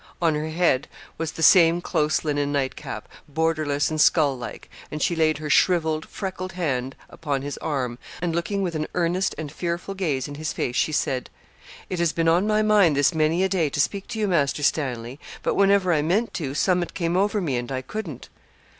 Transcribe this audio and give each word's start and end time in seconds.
On 0.19 0.33
her 0.33 0.49
head 0.49 0.87
was 1.19 1.33
the 1.33 1.43
same 1.43 1.79
close 1.79 2.23
linen 2.25 2.51
nightcap, 2.51 3.07
borderless 3.29 3.91
and 3.91 4.01
skull 4.01 4.35
like, 4.35 4.67
and 4.89 4.99
she 4.99 5.15
laid 5.15 5.37
her 5.37 5.47
shrivelled, 5.47 6.07
freckled 6.09 6.53
hand 6.53 6.95
upon 7.07 7.43
his 7.43 7.59
arm, 7.59 7.99
and 8.19 8.33
looking 8.35 8.63
with 8.63 8.73
an 8.73 8.87
earnest 8.95 9.35
and 9.37 9.51
fearful 9.51 9.93
gaze 9.93 10.27
in 10.27 10.33
his 10.41 10.53
face 10.53 10.75
she 10.75 10.91
said 10.91 11.29
'It 11.87 11.99
has 11.99 12.13
been 12.13 12.27
on 12.27 12.47
my 12.47 12.63
mind 12.63 12.95
this 12.95 13.13
many 13.13 13.43
a 13.43 13.47
day 13.47 13.69
to 13.69 13.79
speak 13.79 14.07
to 14.07 14.17
you, 14.19 14.27
Master 14.27 14.63
Stanley; 14.63 15.19
but 15.43 15.53
whenever 15.53 15.93
I 15.93 16.01
meant 16.01 16.33
to, 16.33 16.55
summat 16.55 16.95
came 16.95 17.15
over 17.15 17.39
me, 17.39 17.55
and 17.57 17.71
I 17.71 17.83
couldn't.' 17.83 18.27